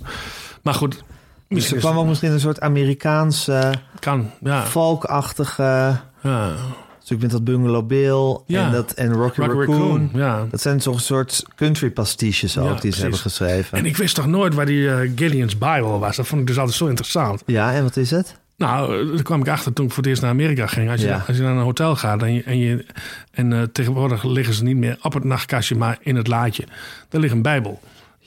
[0.61, 1.03] Maar goed.
[1.47, 4.65] Dus er kwam ook misschien een soort Amerikaanse, kan, ja.
[4.65, 6.55] folkachtige ja.
[6.99, 10.09] Dus ik vind dat Bungalow Bill en, dat, en Rocky, Rocky Raccoon.
[10.13, 10.45] ja.
[10.49, 13.77] Dat zijn toch een soort country pastiches ook die ze hebben geschreven.
[13.77, 16.15] En ik wist toch nooit waar die uh, Gillian's Bible was.
[16.15, 17.43] Dat vond ik dus altijd zo interessant.
[17.45, 18.39] Ja, en wat is het?
[18.57, 20.89] Nou, daar kwam ik achter toen ik voor het eerst naar Amerika ging.
[20.89, 22.85] Als je, als je naar een hotel gaat en, je, en, je,
[23.31, 26.63] en uh, tegenwoordig liggen ze niet meer op het nachtkastje, maar in het laadje.
[27.09, 27.81] Daar ligt een Bijbel.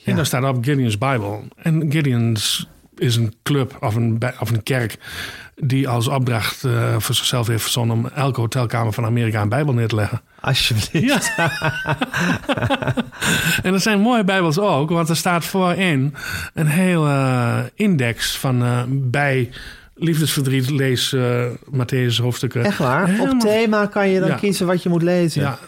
[0.05, 1.39] En daar staat op Gideon's Bible.
[1.55, 4.97] En Gideon's is een club of een, of een kerk
[5.55, 9.73] die als opdracht uh, voor zichzelf heeft verzonnen om elke hotelkamer van Amerika een Bijbel
[9.73, 10.21] neer te leggen.
[10.39, 11.33] Alsjeblieft.
[11.37, 11.51] Ja.
[13.63, 16.15] en dat zijn mooie Bijbels ook, want er staat voorin
[16.53, 19.49] een hele uh, index van bij
[19.99, 22.63] liefdesverdriet lees uh, Matthäus hoofdstukken.
[22.63, 23.07] Echt waar?
[23.07, 23.33] Helemaal...
[23.33, 25.41] Op thema kan je dan kiezen wat je moet lezen.
[25.41, 25.59] Ja,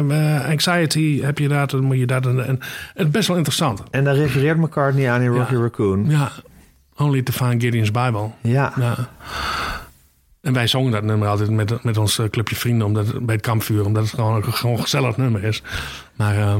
[0.00, 2.26] uh, anxiety heb je dat, dan moet je dat.
[2.26, 2.58] En,
[2.94, 3.82] is best wel interessant.
[3.90, 5.54] En daar refereert McCartney aan in Rocky.
[5.54, 6.10] Raccoon.
[6.10, 6.32] Ja,
[6.96, 8.30] Only to Find Gideon's Bible.
[8.40, 8.72] Ja.
[8.76, 9.08] ja.
[10.40, 13.44] En wij zongen dat nummer altijd met, met ons eh, clubje vrienden omdat, bij het
[13.44, 15.62] kampvuur, omdat het gewoon een gezellig nummer is.
[16.16, 16.36] Maar.
[16.36, 16.56] Uh,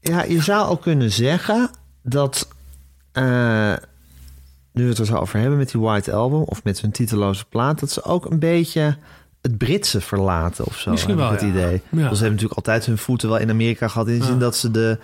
[0.00, 1.70] ja, je zou ook kunnen zeggen
[2.02, 2.48] dat.
[4.76, 7.44] Nu we het er zo over hebben met die White Album of met hun titeloze
[7.48, 8.96] plaat, dat ze ook een beetje
[9.42, 10.90] het Britse verlaten of zo.
[10.90, 11.46] Misschien wel, het ja.
[11.46, 11.82] idee.
[11.90, 11.98] Ja.
[11.98, 14.08] ze hebben natuurlijk altijd hun voeten wel in Amerika gehad.
[14.08, 14.98] In de zin dat ze de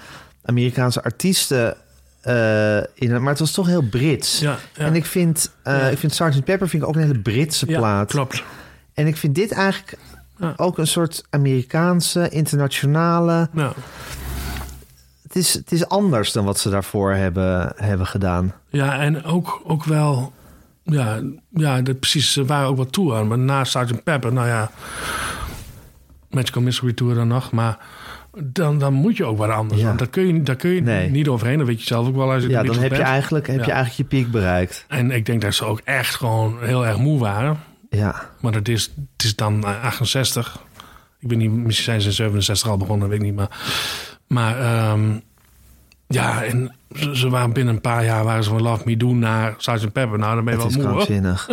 [0.44, 1.76] Amerikaanse artiesten
[2.24, 4.44] uh, in, maar het was toch heel Brits.
[4.76, 6.44] En ik vind, uh, ik vind Sgt.
[6.44, 8.10] Pepper vind ik ook een hele Britse plaat.
[8.10, 8.42] klopt.
[8.94, 9.98] En ik vind dit eigenlijk
[10.56, 13.48] ook een soort Amerikaanse, internationale.
[15.32, 18.52] Het, is, het is anders dan wat ze daarvoor hebben, hebben gedaan.
[18.68, 20.32] Ja, en ook, ook wel.
[20.84, 22.32] Ja, ja de, precies.
[22.32, 23.28] Ze waren ook wat toe aan.
[23.28, 24.04] Maar na Sgt.
[24.04, 24.70] Pepper, nou ja.
[26.30, 27.50] Magical Mystery Tour dan nog.
[27.52, 27.78] Maar
[28.44, 29.80] dan, dan moet je ook wat anders.
[29.80, 29.86] Ja.
[29.86, 31.10] Want daar kun je, daar kun je Nee.
[31.10, 31.58] niet overheen.
[31.58, 33.64] Dat weet je zelf ook wel als je Ja, dan heb je, eigenlijk, heb Ja.
[33.66, 34.84] je eigenlijk je piek bereikt.
[34.88, 37.60] En ik denk dat ze ook echt gewoon heel erg moe waren.
[37.90, 38.82] Ja, Maar het is,
[39.16, 40.58] het is dan eh, 68.
[41.20, 43.34] Ik weet niet, misschien zijn ze in 67 al begonnen, weet ik niet.
[43.34, 43.48] Maar,
[44.32, 45.02] maar ehm,
[46.08, 49.14] ja, en ze, ze waren binnen een paar jaar waren ze van Love Me Do
[49.14, 49.92] naar Sgt.
[49.92, 50.18] Pepper.
[50.18, 50.94] Nou, dan ben je het is wel moe.
[50.94, 51.04] hoor.
[51.06, 51.48] krankzinnig.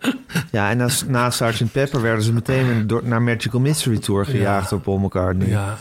[0.50, 1.72] ja, en na, na Sgt.
[1.72, 5.48] Pepper werden ze meteen door, naar Magical Mystery Tour gejaagd door Paul McCartney.
[5.48, 5.76] Ja,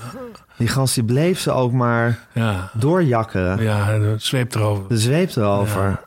[0.57, 3.61] Die gast die bleef ze ook maar ja, doorjakkeren.
[3.63, 4.85] ja, het zweept erover.
[4.87, 5.99] De zweep erover.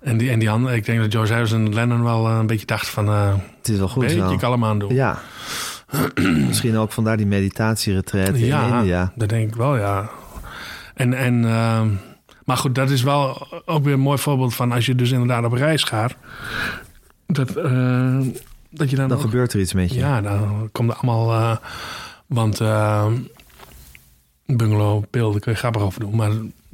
[0.00, 2.46] En die, en die andere, ik denk dat George Harrison en Lennon wel eh, een
[2.46, 3.06] beetje dachten van...
[3.08, 4.36] eh Het is wel goed beetje zo.
[4.36, 4.94] kalm aan doen.
[4.94, 5.18] Ja.
[6.46, 9.12] Misschien ook vandaar die meditatieretreat in Ja, India.
[9.14, 10.10] dat denk ik wel, ja.
[10.94, 11.88] En, en, ehm,
[12.44, 15.44] maar goed, dat is wel ook weer een mooi voorbeeld van als je dus inderdaad
[15.44, 16.14] op reis gaat.
[17.26, 18.18] Dat, eh,
[18.70, 19.98] dat je dan, Dan ook- gebeurt er iets met je.
[19.98, 21.32] Ja, dan komt er allemaal...
[21.32, 21.56] eh,
[22.26, 23.12] want ehm,
[24.46, 26.16] bungalow, beelden kun je grappig over doen.
[26.16, 26.30] Maar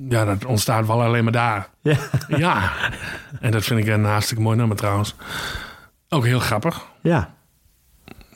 [0.08, 1.68] ja, dat ontstaat wel alleen maar daar.
[1.82, 1.96] Ja.
[2.28, 2.72] Ja,
[3.40, 5.14] en dat vind ik een hartstikke mooi nummer trouwens.
[6.08, 6.84] Ook heel grappig.
[7.02, 7.34] Ja.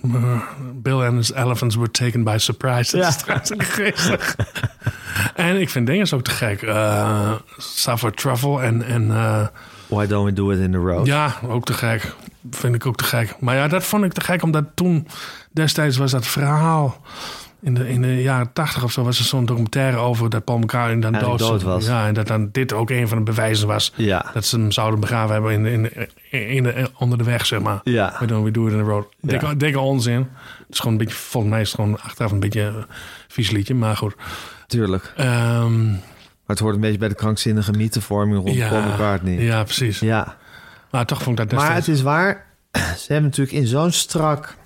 [0.83, 2.91] Bill and his elephants were taken by surprise.
[2.97, 3.09] Dat Ja.
[3.09, 4.37] is trouwens geestig.
[5.35, 6.63] en ik vind dingen ook te gek.
[6.63, 8.83] Uh, Suffer Truffle en...
[8.83, 9.47] en eh,
[9.89, 11.07] Why don't we do it in the road?
[11.07, 12.15] ja, ook te gek.
[12.51, 13.35] Vind ik ook te gek.
[13.41, 15.07] Maar ja, dat vond ik te gek, omdat toen
[15.53, 17.01] destijds was dat verhaal.
[17.63, 20.59] In de, in de jaren tachtig of zo was er zo'n documentaire over dat Paul
[20.59, 21.87] McCartney dan dood, dood was.
[21.87, 23.93] Ja, en dat dan dit ook een van de bewijzen was.
[23.97, 24.25] Ja.
[24.35, 25.67] Dat ze hem zouden begraven hebben in
[26.31, 27.81] in in de, onder de weg, zeg maar.
[27.85, 28.17] Ja.
[28.19, 29.07] We doen we do it in the road.
[29.21, 29.55] Ja.
[29.55, 30.19] Dikke, onzin.
[30.19, 30.29] Het
[30.69, 32.85] is gewoon een beetje, volgens mij is het gewoon achteraf een beetje een
[33.29, 34.15] vies liedje, maar goed.
[34.67, 35.13] Tuurlijk.
[35.17, 35.99] Ehm, Maar
[36.47, 39.41] het hoort een beetje bij de krankzinnige mythevorming rond Paul McCartney.
[39.43, 39.99] ja, precies.
[39.99, 40.37] Ja.
[40.91, 42.47] Maar toch vond ik dat Maar het is waar,
[43.03, 44.57] ze hebben natuurlijk in zo'n strak...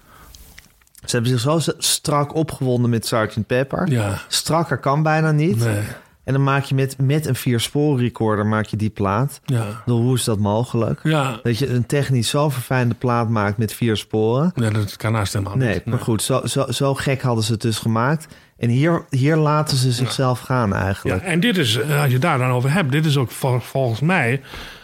[1.05, 3.47] Ze hebben zich zo strak opgewonden met Sgt.
[3.47, 3.91] Pepper.
[3.91, 5.57] Ja, Strakker kan bijna niet.
[5.65, 5.81] nee.
[6.25, 9.41] En dan maak je met, met een vierspoor recorder maak je die plaat.
[9.45, 9.65] Ja.
[9.85, 11.01] Hoe is dat mogelijk?
[11.03, 11.41] Ja.
[11.43, 14.53] Dat je een technisch zo verfijnde plaat maakt met vier sporen.
[14.55, 15.85] ja, dat kan naast helemaal Nee, niet.
[15.85, 18.27] maar goed, zo, zo, zo gek hadden ze het dus gemaakt.
[18.59, 21.23] En hier, hier laten ze zichzelf gaan Ja, eigenlijk.
[21.23, 24.01] en dit is, eh, als je daar dan over hebt, dit is ook vol- volgens
[24.01, 24.41] mij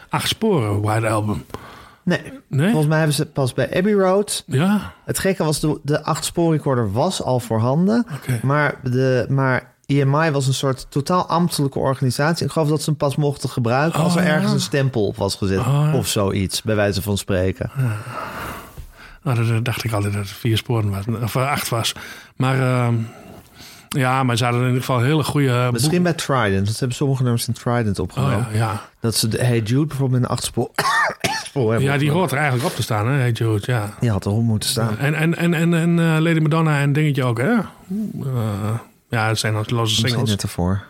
[0.08, 1.44] acht sporen White Album.
[2.04, 2.66] Nee, Nee?
[2.66, 4.44] volgens mij hebben ze pas bij Abbey Road...
[4.46, 4.92] Ja?
[5.04, 8.06] Het gekke was, de, de acht spoor recorder was al voorhanden.
[8.42, 12.46] Maar, de, maar EMI was een soort totaal ambtelijke organisatie.
[12.46, 14.00] Ik geloof dat ze hem pas mochten gebruiken...
[14.00, 14.32] als er Oh, ja.
[14.32, 15.58] ergens een stempel op was gezet.
[15.58, 15.94] Oh, ja.
[15.94, 17.70] Of zoiets, bij wijze van spreken.
[19.22, 21.04] Nou, dat, dat dacht ik altijd dat het vier sporen was.
[21.22, 21.92] Of acht was.
[22.36, 22.94] Maar ehm,
[23.98, 25.68] ja, maar ze hadden in ieder geval hele goede...
[25.72, 26.54] Misschien bij Trident.
[26.54, 28.46] Want ze hebben sommige nummers in Trident Oh opgenomen.
[28.52, 28.82] ja, ja.
[29.00, 32.36] Dat ze de Hey Jude bijvoorbeeld met een acht spoor, hebben ja, die hoort er
[32.38, 33.94] eigenlijk op te staan, hè, hey Jude, ja.
[34.00, 34.98] Die had erop moeten staan.
[34.98, 37.52] En, en, en, en, en eh, Lady Madonna en dingetje ook, hè?
[37.52, 37.64] Eh,
[39.08, 40.30] ja, het zijn als losse singles.
[40.30, 40.82] net ervoor.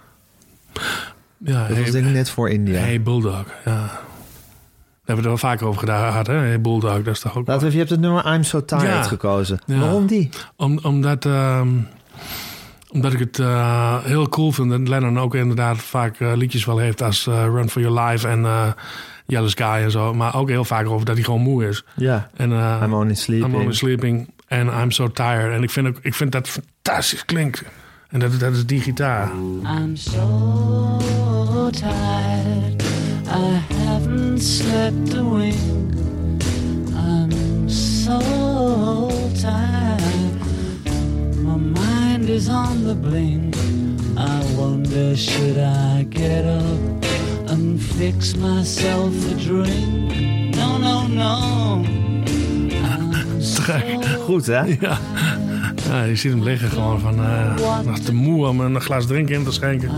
[1.44, 2.78] Ja, Dat was hey, denk ik net voor India.
[2.80, 3.98] hey Bulldog, ja.
[5.04, 6.34] Daar hebben we het er wel vaker over gedaan gehad, hè?
[6.34, 7.46] Hey Bulldog, dat is toch ook...
[7.46, 9.02] Laten we, je hebt het nummer I'm So Tired Ja.
[9.02, 9.58] gekozen.
[9.66, 9.78] Ja.
[9.78, 10.28] Waarom die?
[10.56, 11.68] Om, omdat, ehm,
[12.92, 16.79] omdat ik het eh, heel cool vind dat Lennon ook inderdaad vaak eh, liedjes wel
[16.79, 18.74] heeft als eh, Run For Your Life en
[19.26, 20.14] Jealous Guy en zo.
[20.14, 21.85] Maar ook heel vaak over dat hij gewoon moe is.
[21.94, 22.50] Ja, En,
[22.83, 23.53] I'm Only Sleeping.
[23.53, 25.53] I'm only sleeping and I'm so tired.
[25.53, 27.64] En ik vind, ook, ik vind dat fantastisch klinkt.
[28.09, 29.31] En dat, dat is die gitaar.
[29.64, 32.83] I'm so tired.
[33.26, 35.92] I haven't slept a wink.
[36.94, 38.18] I'm so
[39.40, 39.69] tired.
[42.40, 43.55] Is on the blink.
[44.16, 47.05] I wonder should I get up
[47.50, 50.57] and fix myself a drink?
[50.57, 51.85] No, no, no.
[54.26, 54.62] Goed, hè?
[54.81, 54.98] Ja.
[55.88, 57.24] ja, je ziet hem liggen gewoon van...
[57.24, 59.90] eh nog te moe om een glas drinken in te schenken.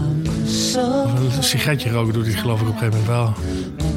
[0.46, 1.04] so
[1.36, 3.34] Een sigaretje roken doet hij geloof ik op een gegeven moment wel.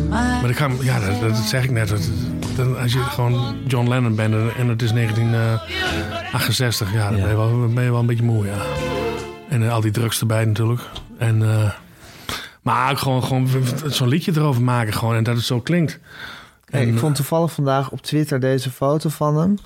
[0.09, 1.87] Maar ik kan, ja, dat, dat zeg ik net.
[1.87, 2.09] Dat,
[2.55, 7.35] dat- als je gewoon John Lennon bent en het is 1968, ja, dan ben je,
[7.35, 8.57] wel, ben je wel een beetje moe, ja.
[9.49, 10.81] En eh, al die drugs erbij natuurlijk.
[11.17, 11.71] En, eh,
[12.61, 13.49] maar ook gewoon, gewoon
[13.85, 15.99] zo'n liedje erover maken gewoon en dat het zo klinkt.
[16.69, 19.57] Hey, ik vond toevallig vandaag op Twitter deze foto van hem.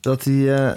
[0.00, 0.54] Dat hij...
[0.66, 0.72] eh,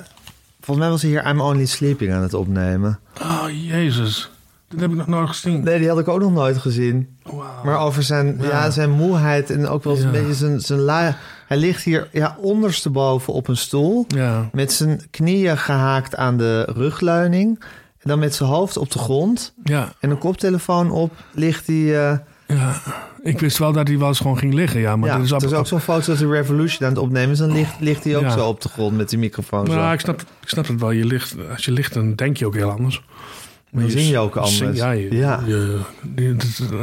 [0.61, 2.99] volgens mij was hij hier I'm Only Sleeping aan het opnemen.
[3.21, 4.29] Oh, jezus.
[4.69, 5.63] Dat heb ik nog nooit gezien.
[5.63, 7.17] Nee, die had ik ook nog nooit gezien.
[7.63, 8.47] Maar over zijn, ja.
[8.47, 8.69] Ja.
[8.69, 10.19] zijn moeheid en ook wel eens een Ja.
[10.19, 11.15] beetje zijn, zijn lui...
[11.47, 14.05] Hij ligt hier ja, ondersteboven op een stoel...
[14.08, 17.60] Ja, met zijn knieën gehaakt aan de rugleuning...
[17.99, 19.53] en dan met zijn hoofd op de grond...
[19.63, 22.10] ja, en een koptelefoon op ligt hij...
[22.12, 22.73] eh, ja.
[23.21, 24.95] Ik wist wel dat hij wel eens gewoon ging liggen, ja.
[24.95, 27.38] Maar ja, dit is ook zo'n foto dat hij Revolution aan het opnemen is...
[27.38, 28.29] dan ligt, ligt hij ook Ja.
[28.32, 29.73] zo op de grond met die microfoon zo.
[29.73, 30.91] Nou, ik snap, ik snap het wel.
[30.91, 33.03] Je ligt, als je ligt, dan denk je ook heel anders.
[33.71, 34.77] Maar zing je ook anders.
[34.77, 35.43] Ja, je, Ja.
[35.45, 35.79] je-
[36.15, 36.79] je- het eh,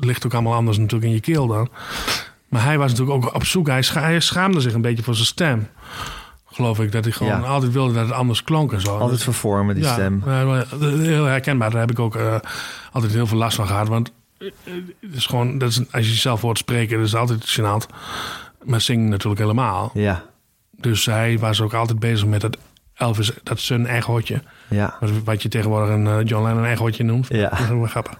[0.00, 1.68] ligt ook allemaal anders natuurlijk in je keel dan.
[2.48, 3.66] Maar hij was natuurlijk ook op zoek.
[3.66, 5.68] Hij, scha- hij schaamde zich een beetje voor zijn stem.
[6.52, 6.92] Geloof ik.
[6.92, 7.46] Dat hij gewoon Ja.
[7.46, 8.96] altijd wilde dat het anders klonk en zo.
[8.98, 10.22] Altijd vervormen, die ja, stem.
[10.26, 11.70] ja, maar heel herkenbaar.
[11.70, 12.36] Daar heb ik ook eh,
[12.92, 13.88] altijd heel veel last van gehad.
[13.88, 14.48] Want eh,
[15.00, 17.94] het is gewoon, dat is, als je jezelf hoort spreken, dat is altijd gênant.
[18.64, 19.90] Maar zingen natuurlijk helemaal.
[19.94, 20.24] Ja,
[20.76, 22.56] Dus hij was ook altijd bezig met dat
[22.96, 24.42] Elvis, dat zijn echootje.
[24.68, 24.98] ja.
[25.24, 27.26] Wat, je tegenwoordig een eh, John Lennon echootje noemt.
[27.28, 27.48] Ja.
[27.48, 28.14] Dat is wel grappig.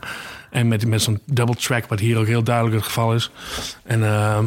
[0.51, 3.31] En met, met zo'n double track, wat hier ook heel duidelijk het geval is.
[3.85, 4.45] En ehm,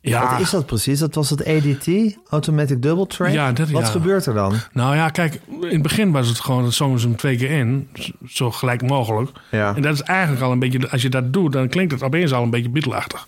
[0.00, 0.98] ja, Wat is dat precies?
[0.98, 1.88] Dat was het ADT,
[2.30, 3.32] Automatic Double Track?
[3.32, 3.88] Ja, dat- Wat ja.
[3.88, 4.54] gebeurt er dan?
[4.72, 7.50] nou ja, kijk, in het begin was het gewoon, dat zongen ze hem twee keer
[7.50, 7.88] in.
[8.28, 9.30] Zo gelijk mogelijk.
[9.50, 9.74] Ja.
[9.76, 12.32] En dat is eigenlijk al een beetje, als je dat doet, dan klinkt het opeens
[12.32, 13.26] al een beetje Beatle-achtig.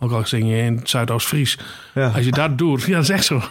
[0.00, 1.58] Ook al zing je in het Zuidoost-Fries.
[1.94, 2.08] Ja.
[2.08, 3.42] Als je dat doet, ja, dat is echt zo.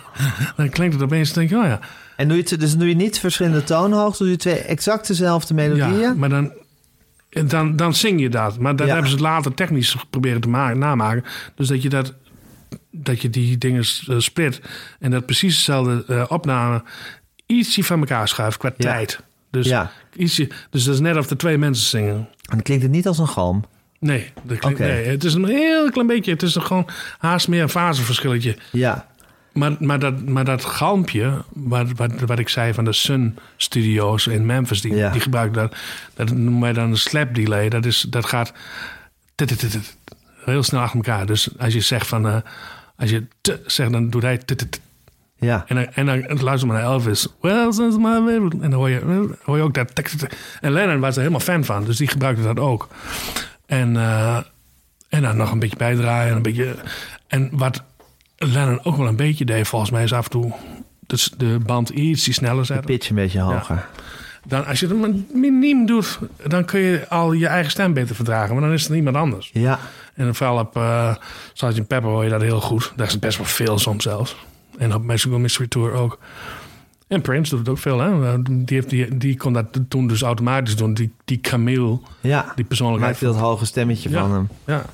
[0.56, 1.80] Dan klinkt het opeens, dan denk je, oh ja.
[2.20, 5.54] En doe je, het- dus doe je niet verschillende toonhoogten, doe je twee exact dezelfde
[5.54, 6.00] melodieën?
[6.00, 6.52] Ja, maar dan,
[7.48, 8.60] dan, dan zing je dat.
[8.60, 8.94] Maar dat Ja.
[8.94, 11.24] hebben ze later technisch proberen te maken, namaken.
[11.56, 12.14] Dus dat je, dat,
[12.92, 14.62] dat je die dingen eh, split.
[15.00, 16.84] En dat precies dezelfde eh, opname
[17.46, 18.92] ietsje van elkaar schuift qua Ja.
[18.92, 19.20] tijd.
[19.52, 19.92] Dus, Ja.
[20.16, 22.16] ietsje, dus dat is net of er twee mensen zingen.
[22.16, 23.64] En dan klinkt het niet als een galm.
[24.00, 26.32] Nee, dat klinkt, nee, het is een heel klein beetje.
[26.32, 28.58] Het is gewoon haast meer een faseverschilletje.
[28.72, 29.08] Ja,
[29.60, 34.28] Maar, maar, dat, maar dat galmpje, wat, wat, wat ik zei van de Sun Studios
[34.28, 35.10] in Memphis, die, Ja.
[35.12, 35.76] die gebruiken dat.
[36.14, 37.70] Dat noemen wij dan een slap delay.
[37.70, 38.54] Dat, is, dat gaat
[40.46, 41.26] heel snel achter elkaar.
[41.26, 42.36] Dus als je zegt van, eh,
[42.98, 44.82] als je t zegt, dan doet hij tit.
[45.38, 45.64] ja.
[45.68, 47.28] En dan, en dan luister maar naar Elvis.
[47.42, 48.56] Well, since my favorite.
[48.62, 49.92] En dan hoor je, hoor je ook dat.
[50.62, 52.88] En Lennon was er helemaal fan van, dus die gebruikte dat ook.
[53.66, 54.38] En, eh,
[55.10, 56.30] en dan nog een beetje bijdraaien.
[56.30, 56.76] En, een beetje,
[57.28, 57.84] en wat
[58.40, 60.54] Lennon ook wel een beetje deed, volgens mij, is af en toe
[61.08, 62.86] dus de band iets sneller zetten.
[62.86, 63.88] Pitch een beetje hoger.
[64.48, 68.54] Dan, als je het miniem doet, dan kun je al je eigen stem beter verdragen.
[68.54, 69.50] Maar dan is het niemand anders.
[69.54, 69.80] Ja,
[70.14, 71.16] En vooral op uh,
[71.54, 71.88] Sgt.
[71.88, 72.94] Pepper hoor je dat heel goed.
[72.96, 74.36] Daar is het best wel veel soms zelfs.
[74.78, 76.20] En op Magical Mystery Tour ook.
[77.08, 78.42] En Prince doet het ook veel, hè?
[78.44, 80.94] Die, heeft, die, die kon dat toen dus automatisch doen.
[80.94, 82.52] Die, die Camille, ja.
[82.56, 83.22] die persoonlijkheid.
[83.22, 84.20] Maakt dat hoge stemmetje Ja.
[84.20, 84.48] van hem.
[84.66, 84.86] Ja,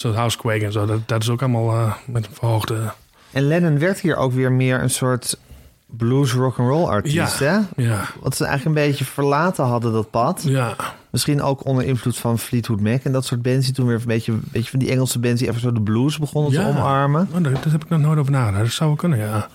[0.00, 0.86] zo'n Housequake en zo.
[0.86, 2.92] Dat, dat is ook allemaal eh, met een verhoogde...
[3.32, 5.38] En Lennon werd hier ook weer meer een soort
[5.86, 7.58] blues rock'n'roll artiest, hè?
[7.76, 10.42] Ja, Wat ze eigenlijk een beetje verlaten hadden, dat pad.
[10.44, 10.74] ja.
[11.10, 14.02] Misschien ook onder invloed van Fleetwood Mac en dat soort bands die toen weer een
[14.06, 16.62] beetje, een beetje van die Engelse bands die even zo de blues begonnen Ja.
[16.62, 17.28] te omarmen.
[17.34, 18.62] Oh, daar, daar heb ik nog nooit over nagedacht.
[18.64, 19.48] Dat zou wel kunnen, ja.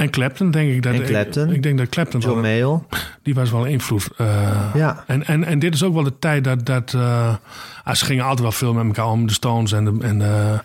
[0.00, 0.82] En Clapton, denk ik.
[0.82, 1.48] Dat, En Clapton.
[1.48, 2.80] Ik, ik denk dat Clapton, John wel, Mayall.
[3.22, 4.08] die was wel een invloed.
[4.16, 5.04] eh, Ja.
[5.06, 6.66] En, en, en dit is ook wel de tijd dat...
[6.66, 7.34] dat eh,
[7.84, 10.58] ah, ze gingen altijd wel veel met elkaar om, de Stones en de, en, de,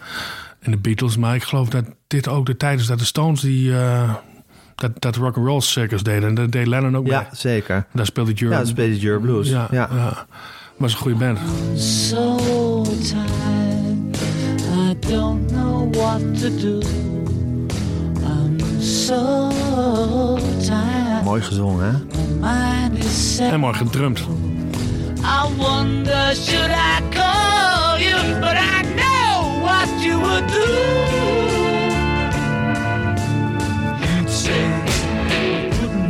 [0.60, 1.17] en de Beatles.
[1.17, 3.76] Maar ik geloof dat dit ook de tijd is dat de Stones die...
[3.78, 4.13] eh,
[4.76, 6.30] dat, dat rock'n'roll circus deden.
[6.30, 7.28] En dat deed Lennon ook Ja, mee.
[7.32, 7.86] zeker.
[7.93, 8.56] Daar speelde Euro.
[8.56, 9.50] Ja, speelde Your Blues.
[9.50, 9.89] ja, Ja.
[9.95, 10.26] ja.
[10.78, 11.39] Was een goede band.
[11.80, 12.38] so
[12.84, 14.17] tired.
[14.89, 16.80] I don't know what to do.
[19.08, 20.38] I'm so
[20.68, 21.24] tired.
[21.24, 22.08] Mooi gezongen,
[22.39, 23.50] hè?
[23.52, 24.20] En mooi gedrumd.
[24.20, 31.44] I wonder should I call you, but I know what you would do.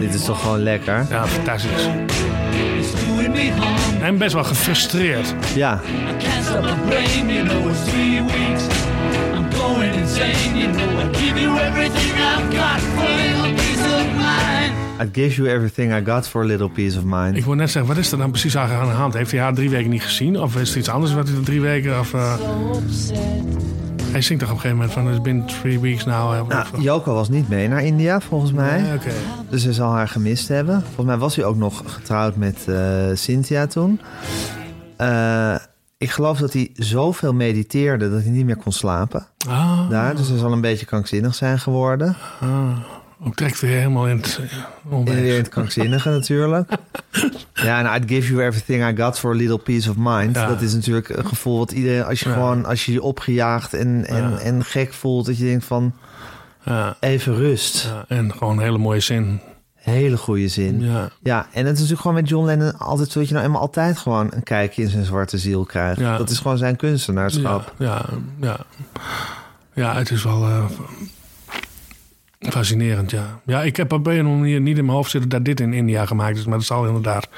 [0.06, 1.06] Dit is toch gewoon lekker?
[1.10, 1.90] Ja, fantastisch.
[4.02, 5.34] En best wel gefrustreerd.
[5.56, 6.18] Ja, I
[6.88, 7.28] brain,
[11.56, 15.02] you everything I've got for a little peace of mind.
[15.94, 17.38] I got for a little peace of mind.
[17.38, 19.14] Ik wil net zeggen, wat is er dan precies aan de hand?
[19.14, 20.40] Heeft hij haar drie weken niet gezien?
[20.40, 22.00] Of is er iets anders wat hij er drie weken...
[22.00, 23.85] Of, So upset.
[24.16, 25.10] Hij zingt toch op een gegeven moment van...
[25.14, 26.50] It's been three weeks now.
[26.50, 28.82] Nou, Joko was niet mee naar India, volgens mij.
[28.82, 28.98] Nee.
[29.50, 30.82] Dus hij zal haar gemist hebben.
[30.82, 34.02] Volgens mij was hij ook nog getrouwd met eh, Cynthia toen.
[34.98, 35.56] Eh,
[35.98, 39.26] ik geloof dat hij zoveel mediteerde dat hij niet meer kon slapen.
[39.48, 42.16] Ah, Daar, dus hij zal een beetje krankzinnig zijn geworden.
[42.42, 42.70] ah.
[43.24, 44.40] Ook trekt weer helemaal in het
[44.90, 46.70] eh, weer in het krankzinnige natuurlijk.
[47.54, 50.36] Ja, en I'd give you everything I got for a little peace of mind.
[50.36, 50.48] Ja.
[50.48, 52.04] Dat is natuurlijk een gevoel wat iedereen...
[52.04, 52.34] Als je Ja.
[52.36, 54.38] gewoon, als je je opgejaagd en, en, Ja.
[54.38, 55.26] en gek voelt...
[55.26, 55.94] dat je denkt van,
[56.64, 57.92] Ja, even rust.
[58.08, 59.40] en gewoon een hele mooie zin.
[59.76, 60.82] Hele goede zin.
[60.82, 61.10] Ja.
[61.22, 63.20] Ja, en het is natuurlijk gewoon met John Lennon altijd zo...
[63.20, 66.00] dat je nou eenmaal altijd gewoon een kijkje in zijn zwarte ziel krijgt.
[66.00, 66.18] Ja.
[66.18, 67.74] Dat is gewoon zijn kunstenaarschap.
[67.78, 68.06] ja,
[68.42, 68.58] ja.
[69.74, 70.66] Ja, het is wel eh,
[72.50, 73.40] fascinerend, ja.
[73.46, 75.30] Ja, ik heb op een manier niet in mijn hoofd zitten...
[75.30, 77.30] dat dit in India gemaakt is, maar dat zal inderdaad...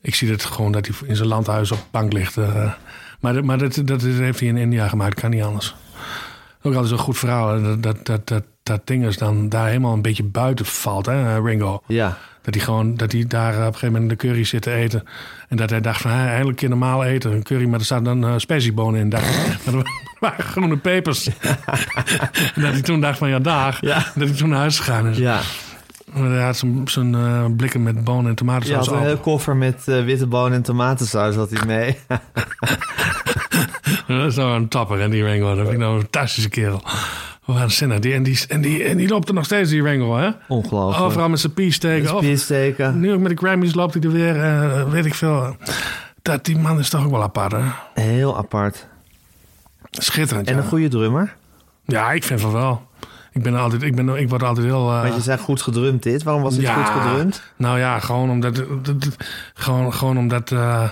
[0.00, 2.36] Ik zie het gewoon dat hij in zijn landhuis op de bank ligt.
[2.36, 2.72] eh.
[3.20, 5.74] maar dat, maar dat, dat heeft hij in India gemaakt, kan niet anders.
[6.62, 7.62] Ook altijd zo'n goed verhaal.
[7.62, 11.40] Dat, dat, dat, dat, dat ding is dan daar helemaal een beetje buiten valt, hè,
[11.40, 11.82] Ringo.
[11.86, 12.18] Ja.
[12.42, 14.72] Dat hij gewoon, dat hij daar eh, op een gegeven moment de curry zit te
[14.72, 15.04] eten.
[15.48, 17.32] En dat hij dacht van, hij eindelijk een keer normaal eten.
[17.32, 18.36] Een curry, maar er staat dan uh,
[18.76, 19.12] in.
[19.12, 19.22] Er
[20.30, 21.26] waren groene pepers.
[21.26, 21.32] en
[22.62, 23.80] dat hij toen dacht van, ja, dag.
[23.80, 23.94] Ja.
[24.14, 25.16] Dat hij toen naar huis gegaan is.
[25.18, 25.40] Ja.
[26.12, 29.82] Hij had zijn, zijn eh, blikken met bonen en tomatensaus had een hele koffer met
[29.88, 31.98] eh, witte bonen en tomatensaus had hij mee.
[34.06, 35.48] Dat is nou een tapper, en die Ringo.
[35.48, 36.82] Dat vind ik nou een fantastische kerel.
[37.44, 37.98] Waanzinnig.
[37.98, 40.30] Die, en, die, en, die, en die loopt er nog steeds, die Ringo, hè?
[40.48, 41.04] Ongelooflijk.
[41.04, 42.14] Overal met zijn pies steken.
[42.14, 43.00] Of- Spier steken.
[43.00, 45.56] Nu ook met de Grammys loopt hij er weer, eh, weet ik veel.
[46.22, 47.62] Dat, die man is toch ook wel apart, hè?
[48.02, 48.86] Heel apart.
[50.02, 50.60] Schitterend, En ja.
[50.62, 51.34] een goede drummer.
[51.84, 52.88] Ja, ik vind van wel.
[53.32, 54.90] Ik, ben altijd, ik, ben, ik word altijd heel...
[54.92, 56.22] eh, Want je zei goed gedrumd dit.
[56.22, 57.42] Waarom was dit goed gedrumd?
[57.56, 58.54] Nou ja, gewoon omdat...
[58.56, 59.16] dat- dat-
[59.54, 60.50] Gewoon, gewoon omdat...
[60.52, 60.90] eh,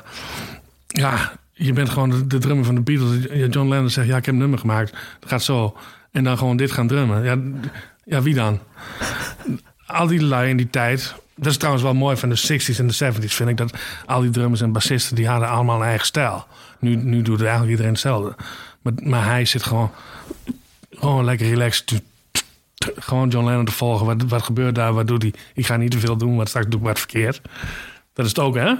[0.86, 3.24] ja, je bent gewoon de, de drummer van de Beatles.
[3.54, 4.90] John Lennon zegt, ja, ik heb een nummer gemaakt.
[5.20, 5.76] Het gaat zo.
[6.12, 7.22] En dan gewoon dit gaan drummen.
[7.24, 7.36] Ja,
[8.04, 8.58] ja wie dan?
[9.86, 11.14] Al die lui in die tijd...
[11.36, 13.56] Dat is trouwens wel mooi van de 60s en de 70s, vind ik.
[13.56, 13.72] Dat
[14.06, 16.46] al die drummers en bassisten, die hadden allemaal een eigen stijl.
[16.78, 18.34] Nu, nu doet eigenlijk iedereen hetzelfde.
[18.82, 19.90] Maar, maar hij zit gewoon...
[20.90, 22.02] Gewoon lekker relaxed
[22.96, 24.06] gewoon John Lennon te volgen.
[24.06, 24.92] Wat, wat gebeurt daar?
[24.92, 25.34] Wat doet hij?
[25.54, 27.40] Ik ga niet te veel doen, want straks doe ik wat verkeerd.
[28.12, 28.74] Dat is het ook, hè?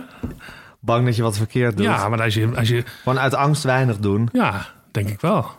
[0.81, 1.87] Bang dat je wat verkeerd doet.
[1.87, 2.85] Ja, maar als je, als je...
[3.03, 4.29] Gewoon uit angst weinig doen.
[4.33, 5.51] Ja, denk ik wel.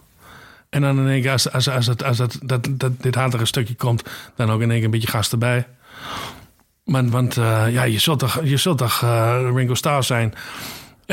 [0.70, 3.46] En dan in één keer, als, als, als, het, als dat, dat, dat, dit hartige
[3.46, 4.04] stukje komt...
[4.36, 5.68] dan ook in één keer een beetje gas erbij.
[6.84, 10.34] Want, want eh, ja, je zult toch, je zult toch eh, Ringo Starr zijn...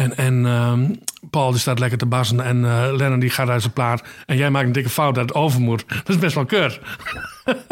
[0.00, 0.94] En, en ehm,
[1.30, 4.02] Paul die staat lekker te bassen en eh, Lennon die gaat uit zijn plaat.
[4.26, 5.84] En jij maakt een dikke fout dat het over moet.
[6.04, 6.80] Dat is best wel kut.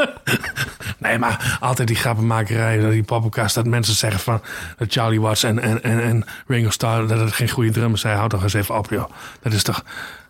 [0.99, 3.55] nee, maar altijd die grappenmakerij, die poppenkast...
[3.55, 4.41] dat mensen zeggen van
[4.79, 7.07] dat Charlie Watts en, en, en, en Ringo Starr...
[7.07, 8.17] dat het geen goede drummers zijn.
[8.17, 9.11] Houd toch eens even op, joh.
[9.43, 9.85] Dat is toch...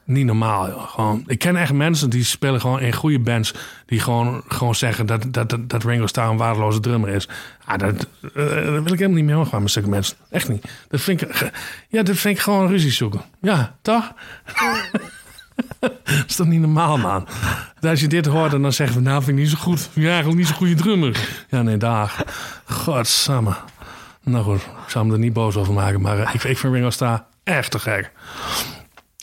[0.09, 0.79] Niet normaal.
[0.79, 3.55] Gewoon, ik ken echt mensen die spelen gewoon in goede bands...
[3.87, 7.29] die gewoon, gewoon zeggen dat, dat, dat, Ringo Starr een waardeloze drummer is.
[7.64, 10.16] Ah, dat, eh, wil ik helemaal niet mee omgaan met zulke mensen.
[10.31, 10.64] Echt niet.
[10.88, 11.51] Dat vind ik,
[11.88, 13.21] ja, dat vind ik gewoon ruzie zoeken.
[13.40, 14.12] Ja, toch?
[15.81, 15.92] dat
[16.27, 17.27] is toch niet normaal, man?
[17.81, 19.03] Als je dit hoort en dan zeggen we...
[19.03, 19.88] nou, vind ik niet zo goed.
[19.92, 21.29] Vind eigenlijk niet zo'n goede drummer.
[21.49, 22.25] Ja, nee, dag.
[22.64, 23.57] Godsamme.
[24.23, 26.01] Nou goed, ik zou me er niet boos over maken.
[26.01, 28.12] Maar eh, ik, ik vind Ringo Starr echt te gek.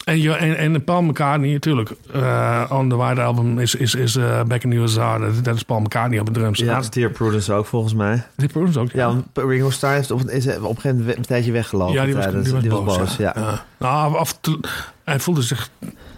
[0.06, 1.92] En, je, en, en Paul McCartney, natuurlijk.
[2.14, 5.00] eh on the White Album is, is, is eh, Back in the USSR.
[5.20, 6.60] Dat, dat is Paul McCartney op de drums.
[6.60, 8.24] Ja, Ja, Dear Prudence ook volgens mij.
[8.36, 8.92] die Prudence ook.
[8.92, 11.94] Ja, want Ringo Starr heeft op, is op een gegeven moment een tijdje weggelopen.
[11.96, 13.16] Ja, die was, tijdens- die was boos.
[13.18, 13.34] ja.
[13.36, 13.66] ja.
[13.80, 14.60] Nou, of te-
[15.04, 15.70] hij voelde zich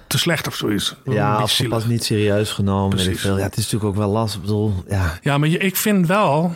[0.08, 0.96] te slecht of zoiets.
[1.04, 2.98] Ja, of pas niet serieus genomen.
[2.98, 3.38] Weet ik veel.
[3.38, 4.40] Ja, het is natuurlijk ook wel lastig.
[4.40, 5.18] Ik bedoel, ja.
[5.22, 6.54] Ja, maar je, ik vind wel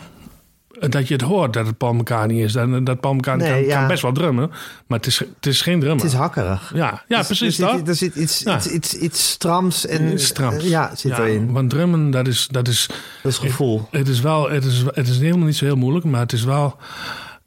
[0.90, 2.52] dat je het hoort dat het Paul McCartney is.
[2.52, 3.78] Dat, dat Paul McCartney Nee, kan, ja.
[3.78, 4.48] kan best wel drummen,
[4.86, 6.04] maar het is, het is geen drummer.
[6.04, 6.72] Het is hakkerig.
[6.74, 7.76] ja, ja Dus precies er dat.
[7.78, 8.56] zit, er zit iets, Ja.
[8.56, 10.64] iets, iets, iets strams en strams.
[10.64, 11.52] Ja, zit erin.
[11.52, 12.86] Want drummen, dat is, dat is,
[13.22, 13.88] Dat is gevoel.
[13.90, 16.44] het is wel, het is, het is helemaal niet zo heel moeilijk, maar het is
[16.44, 16.76] wel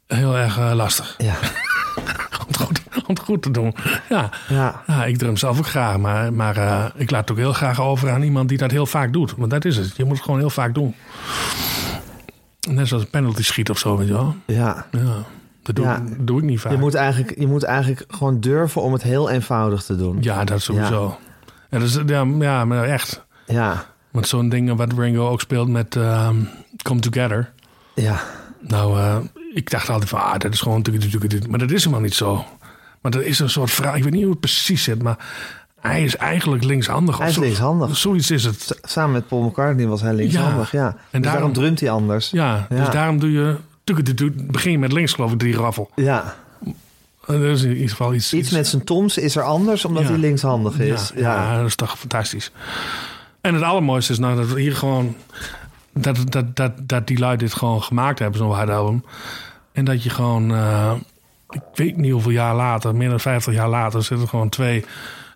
[0.06, 1.34] heel erg eh, lastig Ja.
[2.40, 3.74] om het, goed, om het goed te doen.
[4.08, 4.30] Ja.
[4.48, 4.82] Ja.
[4.86, 7.80] Ja, ik drum zelf ook graag, maar, maar eh, ik laat het ook heel graag
[7.80, 9.34] over aan iemand die dat heel vaak doet.
[9.36, 9.96] Want dat is het.
[9.96, 10.94] Je moet het gewoon heel vaak doen.
[12.66, 14.36] Net zoals een penalty schiet of zo, weet je wel.
[14.46, 14.86] ja.
[14.90, 15.24] Ja,
[15.62, 15.98] dat doe, Ja.
[15.98, 16.72] dat doe ik niet vaak.
[16.72, 20.18] Je moet, eigenlijk, je moet eigenlijk gewoon durven om het heel eenvoudig te doen.
[20.20, 21.16] Ja, dat sowieso.
[21.70, 21.78] Ja.
[21.78, 23.24] dat is, ja, ja, maar echt.
[23.46, 23.84] Ja.
[24.10, 26.36] Want zo'n ding wat Ringo ook speelt met ehm,
[26.82, 27.52] Come Together.
[27.94, 28.20] Ja.
[28.60, 29.16] Nou, eh,
[29.54, 30.84] ik dacht altijd van, ah, dat is gewoon...
[31.48, 32.44] Maar dat is helemaal niet zo.
[33.00, 33.96] Maar er is een soort vraag.
[33.96, 35.16] Ik weet niet hoe het precies zit, maar
[35.80, 37.18] hij is eigenlijk linkshandig.
[37.18, 37.96] Hij is linkshandig.
[37.96, 38.78] Zoiets is het.
[38.82, 40.80] Samen met Paul McCartney was hij linkshandig, ja.
[40.80, 40.86] Ja.
[40.86, 42.30] En dus daarom, daarom- drumt hij anders.
[42.30, 42.76] Ja, Ja.
[42.76, 43.56] dus daarom doe je...
[44.34, 45.90] begin je met links, geloof ik, die raffel.
[45.94, 46.34] Ja.
[47.26, 48.32] Dat is in ieder geval iets...
[48.34, 50.08] Iets met zijn toms is er anders omdat Ja.
[50.08, 51.12] hij linkshandig is.
[51.14, 51.52] Ja, Ja.
[51.52, 52.50] ja, dat is toch fantastisch.
[53.40, 55.16] En het allermooiste is nou dat we hier gewoon...
[55.92, 59.04] Dat, dat, dat, dat die lui dit gewoon gemaakt hebben, zo'n hard album.
[59.72, 60.54] En dat je gewoon...
[60.54, 60.92] eh,
[61.50, 64.02] ik weet niet hoeveel jaar later, meer dan 50 jaar later...
[64.02, 64.84] zitten gewoon twee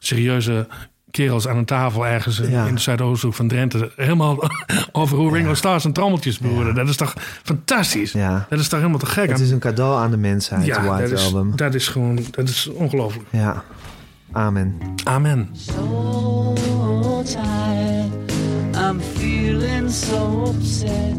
[0.05, 0.67] serieuze
[1.11, 2.67] kerels aan een tafel ergens in- Ja.
[2.67, 3.93] in de Zuidoosthoek van Drenthe.
[3.97, 4.51] Helemaal
[4.93, 6.73] over hoe Ringo Starr zijn trommeltjes behoorde.
[6.73, 8.13] Dat is toch fantastisch?
[8.13, 8.47] Ja.
[8.49, 9.29] Dat is toch helemaal te gek?
[9.31, 11.57] Het is een cadeau aan de mensheid, de ja, White dat is, Album.
[11.57, 12.19] dat is gewoon...
[12.31, 13.27] Dat is ongelooflijk.
[13.31, 13.63] Ja.
[14.33, 14.79] Amen.
[15.05, 15.49] Amen.
[15.53, 16.55] so
[17.25, 18.11] tired.
[18.75, 21.17] I'm feeling so upset.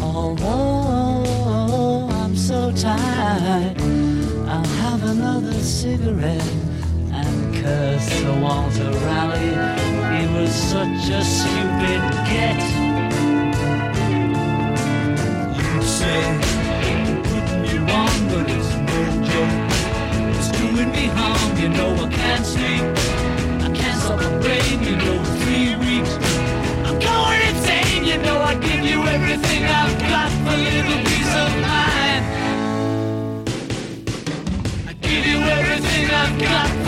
[0.00, 3.80] Although I'm so tired,
[4.48, 6.44] I'll have another cigarette
[7.12, 9.56] and curse Sir Walter Raleigh.
[10.18, 12.60] He was such a stupid get.
[15.56, 16.22] You'd say,
[17.28, 19.58] putting you on, but it's no joke.
[20.36, 22.84] It's doing me harm, you know I can't sleep.
[23.66, 26.12] I can't stop my brain, you know, three weeks.
[26.86, 31.50] I'm going insane, you know I give you everything I've got for little peace of
[31.68, 32.24] mind.
[34.88, 36.81] I give you everything I've got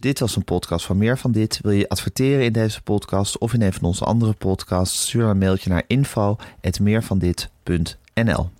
[0.00, 1.58] Dit was een podcast van Meer van Dit.
[1.62, 5.02] Wil je adverteren in deze podcast of in een van onze andere podcasts?
[5.02, 8.50] Stuur dan een mailtje naar info.meervandit.nl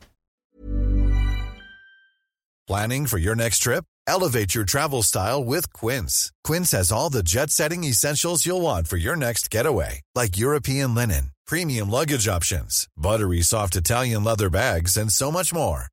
[2.65, 3.85] Planning for your next trip?
[4.05, 6.33] Elevate your travel style with Quince.
[6.43, 10.95] Quince has all the jet setting essentials you'll want for your next getaway, like European
[10.95, 15.92] linen, premium luggage options, buttery soft Italian leather bags, and so much more.